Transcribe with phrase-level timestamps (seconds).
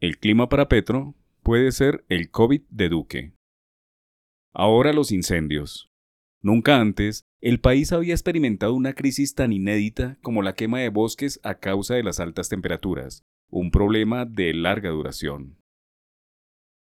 [0.00, 3.32] El clima para Petro puede ser el COVID de Duque.
[4.54, 5.88] Ahora los incendios.
[6.40, 11.40] Nunca antes, el país había experimentado una crisis tan inédita como la quema de bosques
[11.42, 15.58] a causa de las altas temperaturas, un problema de larga duración.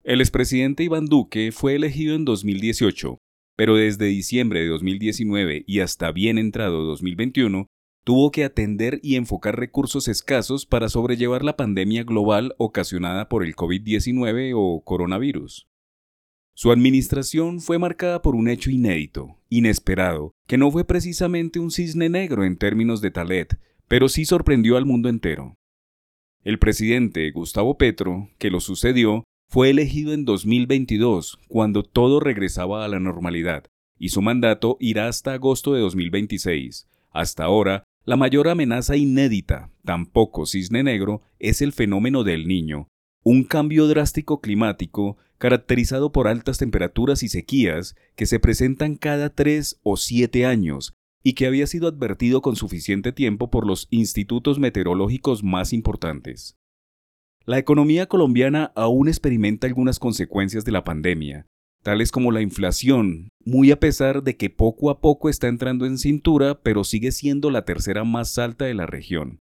[0.05, 3.17] El expresidente Iván Duque fue elegido en 2018,
[3.57, 7.67] pero desde diciembre de 2019 y hasta bien entrado 2021,
[8.07, 13.57] tuvo que atender y enfocar recursos escasos para sobrellevar la pandemia global ocasionada por el
[13.57, 15.67] COVID-19 o coronavirus.
[16.55, 22.09] Su administración fue marcada por un hecho inédito, inesperado, que no fue precisamente un cisne
[22.09, 23.59] negro en términos de Talet,
[23.89, 25.57] pero sí sorprendió al mundo entero.
[26.45, 32.89] El presidente Gustavo Petro, que lo sucedió, fue elegido en 2022, cuando todo regresaba a
[32.89, 33.65] la normalidad,
[33.99, 36.87] y su mandato irá hasta agosto de 2026.
[37.11, 42.89] Hasta ahora, la mayor amenaza inédita, tampoco cisne negro, es el fenómeno del niño,
[43.25, 49.81] un cambio drástico climático caracterizado por altas temperaturas y sequías que se presentan cada tres
[49.83, 55.43] o siete años y que había sido advertido con suficiente tiempo por los institutos meteorológicos
[55.43, 56.57] más importantes.
[57.45, 61.47] La economía colombiana aún experimenta algunas consecuencias de la pandemia,
[61.87, 65.99] tales como la inflación, muy a pesar de que poco a poco está entrando en
[65.99, 69.39] cintura, pero sigue siendo la tercera más alta de la región.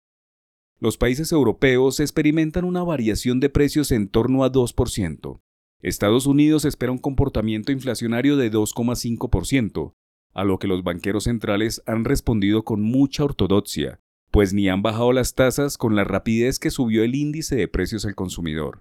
[0.79, 5.41] Los países europeos experimentan una variación de precios en torno a 2%.
[5.81, 9.95] Estados Unidos espera un comportamiento inflacionario de 2,5%,
[10.33, 13.99] a lo que los banqueros centrales han respondido con mucha ortodoxia,
[14.31, 18.05] pues ni han bajado las tasas con la rapidez que subió el índice de precios
[18.05, 18.79] al consumidor.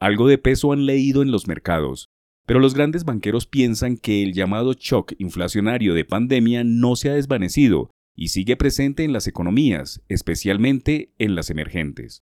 [0.00, 2.08] Algo de peso han leído en los mercados,
[2.46, 7.14] pero los grandes banqueros piensan que el llamado shock inflacionario de pandemia no se ha
[7.14, 12.22] desvanecido y sigue presente en las economías, especialmente en las emergentes.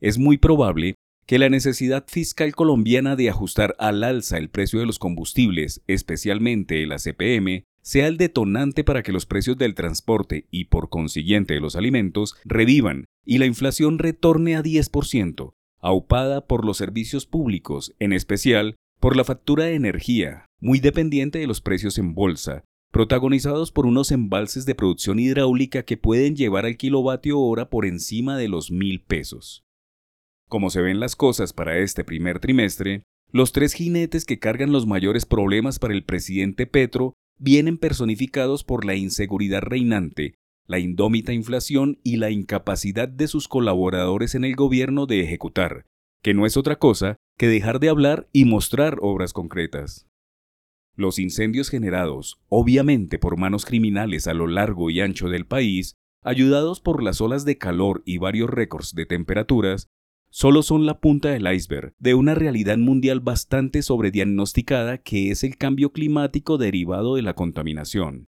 [0.00, 0.94] Es muy probable
[1.26, 6.82] que la necesidad fiscal colombiana de ajustar al alza el precio de los combustibles, especialmente
[6.82, 11.60] el ACPM, sea el detonante para que los precios del transporte y por consiguiente de
[11.60, 18.12] los alimentos revivan y la inflación retorne a 10%, aupada por los servicios públicos, en
[18.12, 23.84] especial por la factura de energía, muy dependiente de los precios en bolsa, protagonizados por
[23.84, 28.70] unos embalses de producción hidráulica que pueden llevar al kilovatio hora por encima de los
[28.70, 29.62] mil pesos.
[30.48, 34.86] Como se ven las cosas para este primer trimestre, los tres jinetes que cargan los
[34.86, 40.36] mayores problemas para el presidente Petro vienen personificados por la inseguridad reinante,
[40.66, 45.84] la indómita inflación y la incapacidad de sus colaboradores en el gobierno de ejecutar,
[46.22, 50.06] que no es otra cosa que dejar de hablar y mostrar obras concretas.
[50.96, 56.80] Los incendios generados, obviamente por manos criminales a lo largo y ancho del país, ayudados
[56.80, 59.88] por las olas de calor y varios récords de temperaturas,
[60.30, 65.56] solo son la punta del iceberg de una realidad mundial bastante sobrediagnosticada que es el
[65.56, 68.28] cambio climático derivado de la contaminación.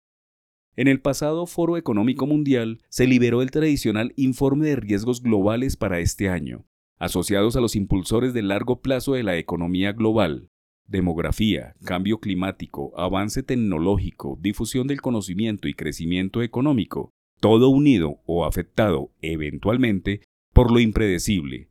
[0.75, 6.01] En el pasado Foro Económico Mundial se liberó el tradicional Informe de Riesgos Globales para
[6.01, 6.67] este año,
[6.99, 10.49] asociados a los impulsores de largo plazo de la economía global,
[10.87, 19.11] demografía, cambio climático, avance tecnológico, difusión del conocimiento y crecimiento económico, todo unido o afectado
[19.21, 21.69] eventualmente por lo impredecible,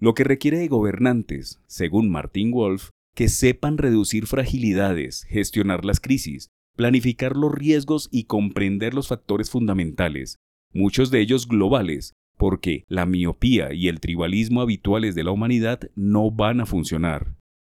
[0.00, 6.48] lo que requiere de gobernantes, según Martin Wolf, que sepan reducir fragilidades, gestionar las crisis,
[6.76, 10.36] planificar los riesgos y comprender los factores fundamentales,
[10.72, 12.12] muchos de ellos globales,
[12.44, 17.36] porque la miopía y el tribalismo habituales de la humanidad no van a funcionar.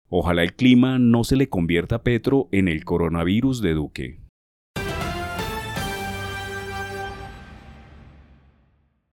[0.09, 4.24] Ojalá el clima no se le convierta a Petro en el coronavirus de Duque.